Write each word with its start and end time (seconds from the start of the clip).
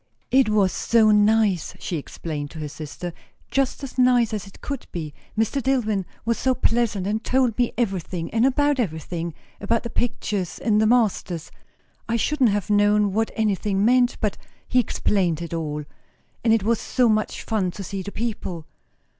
"It 0.31 0.49
was 0.49 0.71
so 0.71 1.11
nice!" 1.11 1.75
she 1.77 1.97
explained 1.97 2.49
to 2.49 2.59
her 2.61 2.67
sister; 2.67 3.13
"just 3.51 3.83
as 3.83 3.99
nice 3.99 4.33
as 4.33 4.47
it 4.47 4.59
could 4.59 4.87
be. 4.91 5.13
Mr. 5.37 5.61
Dillwyn 5.61 6.05
was 6.25 6.39
so 6.39 6.55
pleasant; 6.55 7.05
and 7.05 7.23
told 7.23 7.55
me 7.55 7.71
everything 7.77 8.27
and 8.31 8.43
about 8.43 8.79
everything; 8.79 9.35
about 9.59 9.83
the 9.83 9.91
pictures, 9.91 10.57
and 10.57 10.81
the 10.81 10.87
masters; 10.87 11.51
I 12.09 12.15
shouldn't 12.15 12.49
have 12.49 12.67
known 12.71 13.13
what 13.13 13.29
anything 13.35 13.85
meant, 13.85 14.17
but 14.21 14.37
he 14.67 14.79
explained 14.79 15.39
it 15.39 15.53
all. 15.53 15.83
And 16.43 16.51
it 16.51 16.63
was 16.63 16.81
such 16.81 17.43
fun 17.43 17.69
to 17.69 17.83
see 17.83 18.01
the 18.01 18.11
people." 18.11 18.65